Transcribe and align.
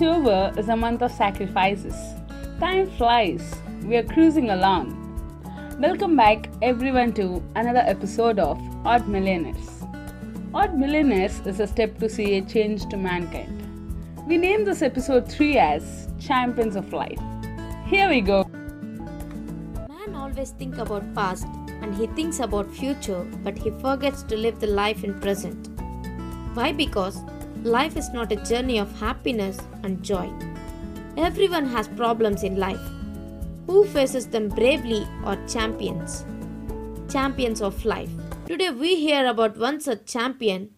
October 0.00 0.52
is 0.56 0.68
a 0.68 0.76
month 0.76 1.02
of 1.02 1.10
sacrifices. 1.10 1.96
Time 2.60 2.88
flies. 2.88 3.42
We 3.82 3.96
are 3.96 4.04
cruising 4.04 4.50
along. 4.50 4.94
Welcome 5.80 6.14
back, 6.14 6.48
everyone, 6.62 7.12
to 7.14 7.42
another 7.56 7.80
episode 7.80 8.38
of 8.38 8.60
Odd 8.86 9.08
Millionaires. 9.08 9.82
Odd 10.54 10.78
Millionaires 10.78 11.40
is 11.46 11.58
a 11.58 11.66
step 11.66 11.98
to 11.98 12.08
see 12.08 12.36
a 12.36 12.42
change 12.42 12.86
to 12.90 12.96
mankind. 12.96 13.60
We 14.28 14.36
name 14.36 14.64
this 14.64 14.82
episode 14.82 15.28
3 15.28 15.58
as 15.58 16.08
Champions 16.20 16.76
of 16.76 16.92
Life. 16.92 17.18
Here 17.86 18.08
we 18.08 18.20
go. 18.20 18.44
Man 19.88 20.14
always 20.14 20.50
think 20.50 20.78
about 20.78 21.12
past 21.12 21.48
and 21.82 21.92
he 21.92 22.06
thinks 22.06 22.38
about 22.38 22.70
future 22.70 23.26
but 23.42 23.58
he 23.58 23.70
forgets 23.80 24.22
to 24.22 24.36
live 24.36 24.60
the 24.60 24.68
life 24.68 25.02
in 25.02 25.18
present. 25.18 25.70
Why? 26.54 26.70
Because 26.70 27.20
life 27.64 27.96
is 27.96 28.10
not 28.10 28.30
a 28.30 28.36
journey 28.36 28.78
of 28.78 29.00
happiness 29.00 29.58
and 29.82 30.02
joy. 30.02 30.30
Everyone 31.16 31.66
has 31.66 31.88
problems 31.88 32.44
in 32.44 32.56
life. 32.56 32.80
Who 33.66 33.84
faces 33.84 34.28
them 34.28 34.48
bravely 34.48 35.06
are 35.24 35.36
champions. 35.46 36.24
Champions 37.10 37.60
of 37.60 37.84
life. 37.84 38.10
Today 38.46 38.70
we 38.70 38.94
hear 38.94 39.26
about 39.26 39.58
one 39.58 39.80
such 39.80 40.06
champion, 40.06 40.70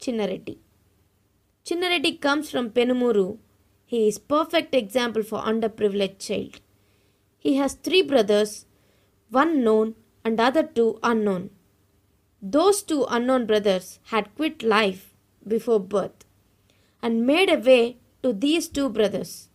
Chinnareddy. 0.00 0.58
Chinnareddy 1.64 2.20
comes 2.20 2.50
from 2.50 2.70
Penumuru. 2.70 3.38
He 3.84 4.06
is 4.06 4.18
perfect 4.18 4.74
example 4.74 5.22
for 5.22 5.40
underprivileged 5.40 6.20
child. 6.20 6.60
He 7.38 7.56
has 7.56 7.74
three 7.74 8.02
brothers, 8.02 8.66
one 9.28 9.64
known 9.64 9.96
and 10.24 10.38
other 10.38 10.62
two 10.62 11.00
unknown. 11.02 11.50
Those 12.40 12.82
two 12.82 13.06
unknown 13.10 13.46
brothers 13.46 13.98
had 14.06 14.34
quit 14.36 14.62
life 14.62 15.12
before 15.46 15.80
birth 15.80 16.24
and 17.02 17.26
made 17.26 17.50
a 17.50 17.58
way 17.58 17.98
to 18.22 18.32
these 18.32 18.68
two 18.68 18.88
brothers. 18.88 19.48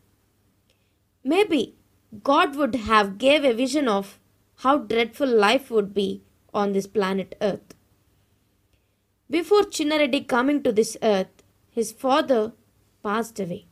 Maybe 1.23 1.75
God 2.23 2.55
would 2.55 2.75
have 2.75 3.17
gave 3.17 3.43
a 3.43 3.53
vision 3.53 3.87
of 3.87 4.19
how 4.57 4.77
dreadful 4.77 5.27
life 5.27 5.71
would 5.71 5.93
be 5.93 6.23
on 6.53 6.73
this 6.73 6.87
planet 6.87 7.35
Earth. 7.41 7.75
Before 9.29 9.63
Chinnareddy 9.63 10.27
coming 10.27 10.61
to 10.63 10.71
this 10.71 10.95
earth, 11.01 11.43
his 11.71 11.91
father 11.91 12.53
passed 13.01 13.39
away. 13.39 13.65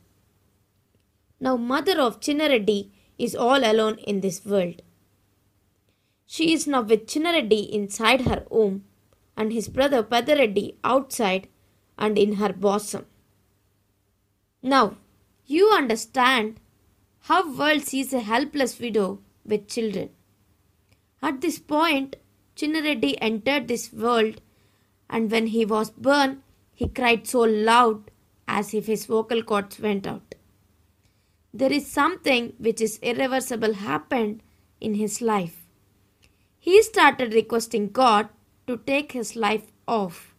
Now 1.38 1.56
mother 1.56 2.00
of 2.00 2.20
Chinnareddy 2.20 2.90
is 3.16 3.36
all 3.36 3.64
alone 3.64 3.98
in 3.98 4.20
this 4.20 4.44
world. 4.44 4.82
She 6.26 6.52
is 6.52 6.66
now 6.66 6.82
with 6.82 7.06
Chinnareddy 7.06 7.70
inside 7.70 8.22
her 8.22 8.44
home 8.50 8.84
and 9.36 9.52
his 9.52 9.68
brother 9.68 10.02
Pedareddy 10.02 10.76
outside 10.82 11.48
and 11.98 12.18
in 12.18 12.34
her 12.34 12.52
bosom. 12.52 13.06
Now, 14.62 14.96
you 15.44 15.70
understand 15.70 16.60
how 17.22 17.52
world 17.52 17.82
sees 17.82 18.12
a 18.12 18.20
helpless 18.20 18.78
widow 18.78 19.18
with 19.44 19.68
children. 19.68 20.10
At 21.20 21.40
this 21.40 21.58
point, 21.58 22.16
Chinnareddy 22.54 23.16
entered 23.20 23.66
this 23.66 23.92
world 23.92 24.40
and 25.10 25.30
when 25.30 25.48
he 25.48 25.64
was 25.64 25.90
born, 25.90 26.42
he 26.74 26.88
cried 26.88 27.26
so 27.26 27.40
loud 27.40 28.10
as 28.46 28.72
if 28.72 28.86
his 28.86 29.06
vocal 29.06 29.42
cords 29.42 29.78
went 29.80 30.06
out. 30.06 30.34
There 31.52 31.72
is 31.72 31.86
something 31.86 32.54
which 32.58 32.80
is 32.80 32.98
irreversible 33.02 33.74
happened 33.74 34.42
in 34.80 34.94
his 34.94 35.20
life. 35.20 35.66
He 36.58 36.82
started 36.82 37.34
requesting 37.34 37.88
God 37.90 38.28
to 38.66 38.78
take 38.78 39.12
his 39.12 39.36
life 39.36 39.72
off. 39.86 40.34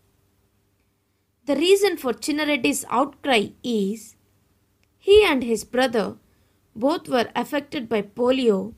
The 1.46 1.56
reason 1.56 1.98
for 1.98 2.14
Chinnareddy's 2.14 2.86
outcry 2.90 3.50
is 3.64 4.16
he 5.08 5.16
and 5.30 5.44
his 5.44 5.64
brother 5.66 6.16
both 6.84 7.10
were 7.14 7.30
affected 7.36 7.90
by 7.94 8.02
polio 8.02 8.74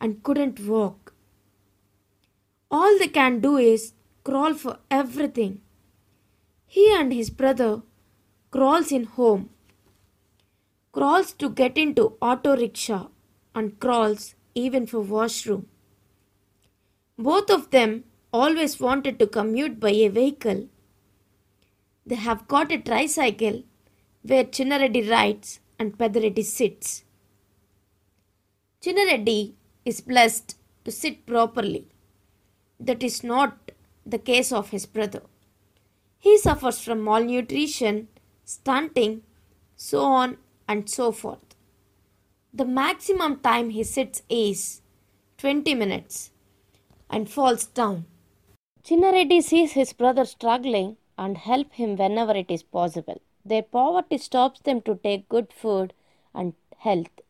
and 0.00 0.22
couldn't 0.24 0.58
walk. 0.70 1.12
All 2.72 2.98
they 2.98 3.06
can 3.18 3.38
do 3.38 3.52
is 3.56 3.92
crawl 4.24 4.54
for 4.54 4.78
everything. 4.90 5.60
He 6.66 6.92
and 6.92 7.12
his 7.12 7.30
brother 7.30 7.82
crawls 8.50 8.90
in 8.90 9.04
home, 9.04 9.50
crawls 10.90 11.32
to 11.34 11.48
get 11.50 11.78
into 11.78 12.16
auto 12.20 12.56
rickshaw 12.56 13.06
and 13.54 13.78
crawls 13.78 14.34
even 14.56 14.88
for 14.88 15.00
washroom. 15.00 15.68
Both 17.16 17.48
of 17.48 17.70
them 17.70 18.02
always 18.32 18.80
wanted 18.80 19.20
to 19.20 19.28
commute 19.28 19.78
by 19.78 19.90
a 19.90 20.08
vehicle. 20.08 20.68
They 22.04 22.16
have 22.16 22.48
got 22.48 22.72
a 22.72 22.78
tricycle 22.78 23.62
where 24.22 24.44
Chinnareddy 24.44 25.08
rides 25.10 25.60
and 25.78 25.96
Pedareddy 25.96 26.44
sits. 26.44 27.04
Chinnareddy 28.82 29.54
is 29.84 30.00
blessed 30.00 30.56
to 30.84 30.90
sit 30.90 31.26
properly. 31.26 31.88
That 32.80 33.02
is 33.02 33.24
not 33.24 33.72
the 34.04 34.18
case 34.18 34.52
of 34.52 34.70
his 34.70 34.86
brother. 34.86 35.22
He 36.18 36.38
suffers 36.38 36.80
from 36.80 37.04
malnutrition, 37.04 38.08
stunting, 38.44 39.22
so 39.76 40.02
on 40.02 40.38
and 40.66 40.88
so 40.88 41.12
forth. 41.12 41.54
The 42.52 42.64
maximum 42.64 43.40
time 43.40 43.70
he 43.70 43.84
sits 43.84 44.22
is 44.28 44.82
20 45.38 45.74
minutes 45.74 46.30
and 47.10 47.30
falls 47.30 47.66
down. 47.66 48.06
Chinnareddy 48.82 49.42
sees 49.42 49.72
his 49.72 49.92
brother 49.92 50.24
struggling 50.24 50.96
and 51.16 51.36
help 51.36 51.72
him 51.72 51.96
whenever 51.96 52.32
it 52.32 52.50
is 52.50 52.62
possible. 52.62 53.20
Their 53.48 53.62
poverty 53.62 54.18
stops 54.18 54.60
them 54.60 54.82
to 54.82 54.94
take 54.96 55.28
good 55.34 55.52
food 55.52 55.94
and 56.34 56.52
health. 56.76 57.20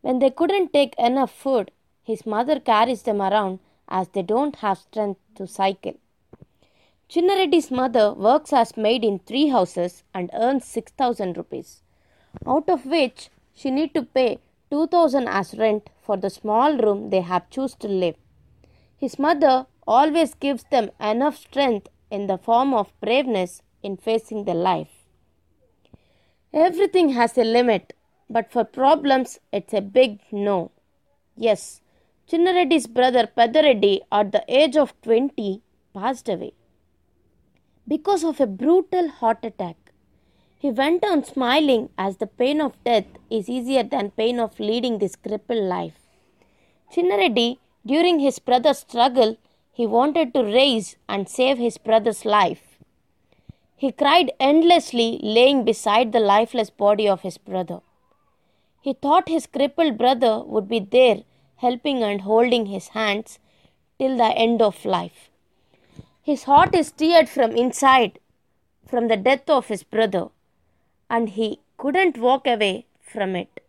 When 0.00 0.20
they 0.20 0.30
couldn't 0.30 0.72
take 0.72 0.94
enough 0.96 1.32
food, 1.32 1.72
his 2.04 2.24
mother 2.24 2.60
carries 2.60 3.02
them 3.02 3.20
around 3.20 3.58
as 3.88 4.08
they 4.08 4.22
don't 4.22 4.54
have 4.56 4.78
strength 4.78 5.20
to 5.34 5.48
cycle. 5.48 5.94
Chinnareddy's 7.08 7.72
mother 7.72 8.12
works 8.14 8.52
as 8.52 8.76
maid 8.76 9.02
in 9.02 9.18
three 9.18 9.48
houses 9.48 10.04
and 10.14 10.30
earns 10.34 10.64
6000 10.66 11.36
rupees, 11.36 11.82
out 12.46 12.68
of 12.68 12.86
which 12.86 13.28
she 13.52 13.72
need 13.72 13.92
to 13.94 14.02
pay 14.02 14.38
2000 14.70 15.26
as 15.26 15.58
rent 15.58 15.90
for 16.00 16.16
the 16.16 16.30
small 16.30 16.76
room 16.76 17.10
they 17.10 17.22
have 17.22 17.50
choose 17.50 17.74
to 17.74 17.88
live. 17.88 18.14
His 18.96 19.18
mother 19.18 19.66
always 19.84 20.34
gives 20.34 20.62
them 20.70 20.90
enough 21.00 21.36
strength 21.36 21.88
in 22.08 22.28
the 22.28 22.38
form 22.38 22.72
of 22.72 22.92
braveness 23.00 23.62
in 23.82 23.96
facing 23.96 24.44
the 24.44 24.54
life. 24.54 24.99
Everything 26.52 27.10
has 27.10 27.38
a 27.38 27.44
limit, 27.44 27.92
but 28.28 28.50
for 28.50 28.64
problems, 28.64 29.38
it's 29.52 29.72
a 29.72 29.80
big 29.80 30.18
no. 30.32 30.72
Yes, 31.36 31.80
Chinnareddy's 32.28 32.88
brother 32.88 33.26
Pedareddy, 33.26 34.00
at 34.10 34.32
the 34.32 34.44
age 34.48 34.76
of 34.76 35.00
20, 35.02 35.62
passed 35.94 36.28
away 36.28 36.52
because 37.86 38.24
of 38.24 38.40
a 38.40 38.46
brutal 38.46 39.08
heart 39.08 39.44
attack. 39.44 39.76
He 40.58 40.70
went 40.70 41.04
on 41.04 41.24
smiling 41.24 41.88
as 41.96 42.18
the 42.18 42.26
pain 42.26 42.60
of 42.60 42.82
death 42.84 43.06
is 43.30 43.48
easier 43.48 43.82
than 43.82 44.10
pain 44.10 44.38
of 44.38 44.60
leading 44.60 44.98
this 44.98 45.16
crippled 45.16 45.64
life. 45.64 45.98
Chinnareddy, 46.92 47.58
during 47.86 48.18
his 48.18 48.38
brother's 48.38 48.78
struggle, 48.78 49.36
he 49.72 49.86
wanted 49.86 50.34
to 50.34 50.42
raise 50.42 50.96
and 51.08 51.28
save 51.28 51.58
his 51.58 51.78
brother's 51.78 52.24
life. 52.24 52.69
He 53.80 53.92
cried 53.92 54.30
endlessly, 54.38 55.18
laying 55.22 55.64
beside 55.64 56.12
the 56.12 56.20
lifeless 56.20 56.68
body 56.68 57.08
of 57.08 57.22
his 57.22 57.38
brother. 57.38 57.80
He 58.82 58.92
thought 58.92 59.30
his 59.30 59.46
crippled 59.46 59.96
brother 59.96 60.40
would 60.44 60.68
be 60.68 60.80
there, 60.80 61.22
helping 61.56 62.02
and 62.02 62.20
holding 62.20 62.66
his 62.66 62.88
hands 62.88 63.38
till 63.98 64.18
the 64.18 64.32
end 64.46 64.60
of 64.60 64.84
life. 64.84 65.30
His 66.20 66.42
heart 66.42 66.74
is 66.74 66.92
teared 66.92 67.30
from 67.30 67.52
inside 67.52 68.18
from 68.86 69.08
the 69.08 69.16
death 69.16 69.48
of 69.48 69.68
his 69.68 69.82
brother, 69.82 70.28
and 71.08 71.30
he 71.30 71.60
couldn't 71.78 72.18
walk 72.18 72.46
away 72.46 72.84
from 73.00 73.34
it. 73.34 73.62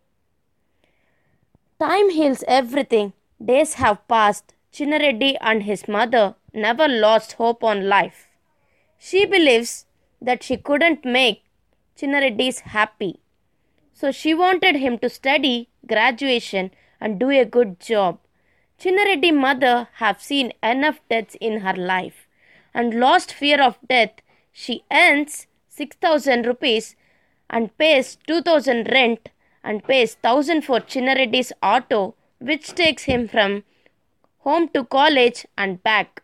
Time 1.80 2.10
heals 2.10 2.44
everything. 2.46 3.14
Days 3.42 3.74
have 3.84 4.06
passed. 4.08 4.52
Chinnareddy 4.74 5.38
and 5.40 5.62
his 5.62 5.88
mother 5.88 6.34
never 6.52 6.86
lost 6.86 7.32
hope 7.40 7.64
on 7.64 7.88
life. 7.88 8.28
She 8.98 9.24
believes 9.24 9.86
that 10.22 10.42
she 10.42 10.56
couldn't 10.56 11.04
make 11.04 11.44
Chinnareddy's 11.96 12.60
happy. 12.60 13.20
So 13.92 14.10
she 14.10 14.34
wanted 14.34 14.76
him 14.76 14.98
to 14.98 15.08
study 15.08 15.68
graduation 15.86 16.70
and 17.00 17.18
do 17.18 17.30
a 17.30 17.44
good 17.44 17.78
job. 17.80 18.18
Chinnareddy 18.78 19.32
mother 19.32 19.88
have 19.94 20.22
seen 20.22 20.52
enough 20.62 21.00
deaths 21.08 21.36
in 21.40 21.60
her 21.60 21.74
life 21.74 22.26
and 22.74 22.98
lost 22.98 23.32
fear 23.32 23.60
of 23.62 23.78
death. 23.88 24.10
She 24.52 24.84
earns 24.90 25.46
6000 25.68 26.46
rupees 26.46 26.96
and 27.50 27.76
pays 27.78 28.16
2000 28.26 28.88
rent 28.90 29.28
and 29.62 29.84
pays 29.84 30.16
1000 30.20 30.62
for 30.62 30.80
Chinnareddy's 30.80 31.52
auto 31.62 32.14
which 32.38 32.74
takes 32.74 33.04
him 33.04 33.28
from 33.28 33.62
home 34.38 34.68
to 34.70 34.84
college 34.84 35.46
and 35.56 35.82
back. 35.82 36.22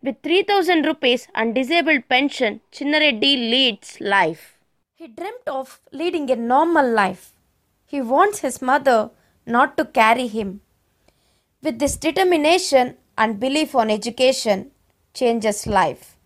With 0.00 0.22
3000 0.22 0.86
rupees 0.86 1.26
and 1.34 1.54
disabled 1.54 2.08
pension, 2.08 2.60
Chinnareddy 2.70 3.50
leads 3.50 4.00
life. 4.00 4.56
He 4.94 5.08
dreamt 5.08 5.48
of 5.48 5.80
leading 5.92 6.30
a 6.30 6.36
normal 6.36 6.88
life. 6.88 7.32
He 7.84 8.00
wants 8.00 8.40
his 8.40 8.62
mother 8.62 9.10
not 9.44 9.76
to 9.76 9.84
carry 9.84 10.28
him. 10.28 10.60
With 11.62 11.80
this 11.80 11.96
determination 11.96 12.96
and 13.16 13.40
belief 13.40 13.74
on 13.74 13.90
education 13.90 14.70
changes 15.14 15.66
life. 15.66 16.16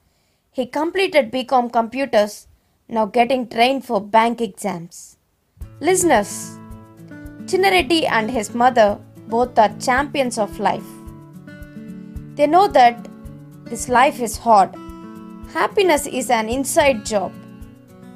He 0.50 0.66
completed 0.66 1.32
BCom 1.32 1.72
Computers, 1.72 2.48
now 2.88 3.06
getting 3.06 3.48
trained 3.48 3.86
for 3.86 4.02
bank 4.02 4.42
exams. 4.42 5.16
Listeners, 5.80 6.58
Chinnareddy 7.46 8.04
and 8.06 8.30
his 8.30 8.54
mother 8.54 9.00
both 9.28 9.58
are 9.58 9.74
champions 9.80 10.36
of 10.36 10.60
life. 10.60 10.90
They 12.34 12.46
know 12.46 12.68
that 12.68 13.08
this 13.72 13.88
life 13.88 14.20
is 14.20 14.36
hard. 14.36 14.74
Happiness 15.54 16.06
is 16.06 16.28
an 16.28 16.50
inside 16.50 17.06
job. 17.06 17.32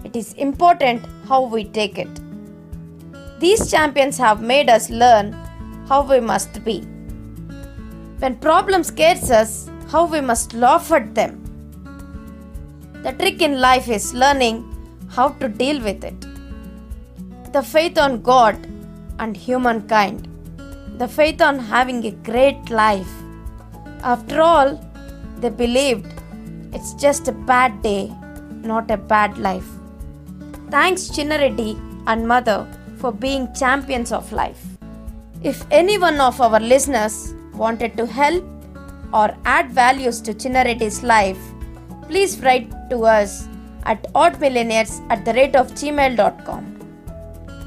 It 0.05 0.15
is 0.15 0.35
important 0.35 1.07
how 1.27 1.45
we 1.45 1.65
take 1.65 1.97
it. 1.99 2.21
These 3.41 3.71
champions 3.71 4.19
have 4.19 4.43
made 4.43 4.69
us 4.69 4.91
learn 4.91 5.33
how 5.89 6.03
we 6.03 6.21
must 6.21 6.63
be. 6.63 6.81
When 8.19 8.37
problem 8.37 8.85
scares 8.85 9.31
us, 9.31 9.71
how 9.89 10.05
we 10.05 10.21
must 10.21 10.53
laugh 10.53 10.93
at 10.93 11.15
them. 11.15 11.43
The 13.03 13.13
trick 13.13 13.41
in 13.41 13.59
life 13.59 13.89
is 13.89 14.13
learning 14.13 14.57
how 15.09 15.29
to 15.41 15.49
deal 15.49 15.81
with 15.81 16.05
it. 16.05 16.21
The 17.55 17.63
faith 17.63 17.97
on 17.97 18.21
God 18.21 18.59
and 19.19 19.35
humankind. 19.35 20.29
The 20.99 21.09
faith 21.09 21.41
on 21.41 21.59
having 21.59 22.05
a 22.05 22.11
great 22.11 22.69
life. 22.69 23.15
After 24.03 24.43
all, 24.43 24.86
they 25.39 25.51
believed 25.51 26.07
it's 26.73 26.95
just 26.95 27.29
a 27.29 27.33
bad 27.33 27.83
day, 27.83 28.13
not 28.63 28.91
a 28.91 28.97
bad 28.97 29.39
life. 29.39 29.69
Thanks, 30.71 31.09
Chinnareddy 31.09 31.79
and 32.07 32.27
Mother, 32.27 32.67
for 32.99 33.13
being 33.13 33.53
champions 33.55 34.13
of 34.13 34.33
life. 34.33 34.65
If 35.43 35.65
any 35.71 35.99
one 35.99 36.21
of 36.21 36.41
our 36.41 36.61
listeners 36.61 37.35
wanted 37.55 37.97
to 37.97 38.07
help 38.07 38.45
or 39.13 39.37
add 39.45 39.71
values 39.71 40.21
to 40.23 40.35
Chinnareddy's 40.35 41.03
life, 41.03 41.39
please 42.09 42.41
write 42.41 42.71
to 42.91 43.05
us 43.05 43.49
at 43.85 44.13
oddmillionaires 44.15 45.01
at 45.11 45.25
the 45.25 45.33
rate 45.35 45.55
of 45.55 45.73
gmail.com. 45.73 46.73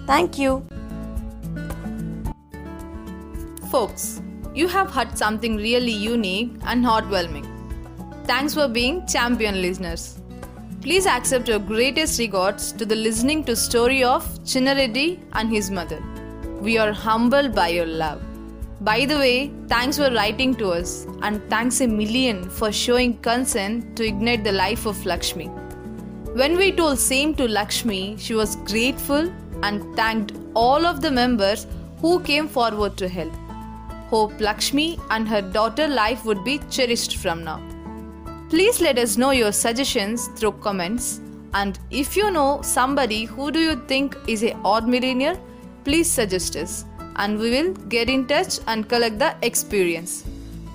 Thank 0.06 0.38
you. 0.38 0.65
Folks, 3.72 4.22
you 4.54 4.68
have 4.68 4.92
heard 4.92 5.18
something 5.18 5.56
really 5.56 5.92
unique 5.92 6.51
and 6.63 6.83
heartwarming. 6.83 7.58
Thanks 8.29 8.53
for 8.53 8.67
being 8.67 9.07
champion 9.07 9.59
listeners. 9.59 10.19
Please 10.81 11.07
accept 11.07 11.47
your 11.47 11.57
greatest 11.57 12.19
regards 12.19 12.71
to 12.73 12.85
the 12.85 12.95
listening 12.95 13.43
to 13.45 13.55
story 13.55 14.03
of 14.03 14.23
Chinnareddy 14.43 15.19
and 15.33 15.49
his 15.49 15.71
mother. 15.71 15.99
We 16.61 16.77
are 16.77 16.91
humbled 16.91 17.55
by 17.55 17.69
your 17.69 17.87
love. 17.87 18.21
By 18.81 19.05
the 19.05 19.17
way, 19.17 19.51
thanks 19.67 19.97
for 19.97 20.11
writing 20.11 20.53
to 20.57 20.69
us 20.69 21.07
and 21.23 21.41
thanks 21.49 21.81
a 21.81 21.87
million 21.87 22.47
for 22.47 22.71
showing 22.71 23.17
concern 23.17 23.95
to 23.95 24.05
ignite 24.05 24.43
the 24.43 24.51
life 24.51 24.85
of 24.85 25.03
Lakshmi. 25.07 25.47
When 26.41 26.55
we 26.55 26.71
told 26.71 26.99
same 26.99 27.33
to 27.33 27.47
Lakshmi, 27.47 28.17
she 28.17 28.35
was 28.35 28.57
grateful 28.57 29.33
and 29.63 29.95
thanked 29.95 30.33
all 30.53 30.85
of 30.85 31.01
the 31.01 31.09
members 31.09 31.65
who 31.99 32.19
came 32.19 32.47
forward 32.47 32.95
to 32.97 33.07
help. 33.07 33.33
Hope 34.11 34.39
Lakshmi 34.39 34.99
and 35.09 35.27
her 35.27 35.41
daughter 35.41 35.87
life 35.87 36.25
would 36.25 36.43
be 36.43 36.59
cherished 36.69 37.17
from 37.17 37.43
now. 37.43 37.59
Please 38.50 38.81
let 38.81 38.98
us 38.98 39.16
know 39.16 39.30
your 39.30 39.51
suggestions 39.51 40.28
through 40.36 40.54
comments. 40.54 41.22
And 41.54 41.78
if 41.92 42.18
you 42.18 42.31
know 42.31 42.62
somebody 42.63 43.25
who 43.25 43.51
do 43.51 43.60
you 43.60 43.75
think 43.88 44.18
is 44.28 44.44
a 44.44 44.56
odd 44.66 44.88
millionaire, 44.88 45.40
please 45.84 46.10
suggest 46.10 46.56
us 46.56 46.86
and 47.18 47.38
we 47.38 47.51
will 47.51 47.74
get 47.90 48.10
in 48.10 48.25
touch 48.25 48.60
and 48.68 48.90
collect 48.90 49.19
the 49.19 49.36
experience. 49.44 50.25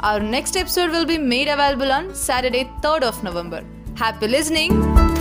Our 0.01 0.21
next 0.21 0.57
episode 0.57 0.91
will 0.91 1.07
be 1.07 1.19
made 1.19 1.49
available 1.49 1.91
on 1.91 2.15
Saturday 2.15 2.71
3rd 2.83 3.03
of 3.03 3.25
November. 3.25 3.65
Happy 3.97 4.29
listening! 4.29 5.14